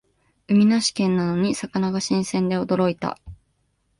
[0.47, 3.19] 海なし県なのに魚が新鮮で驚いた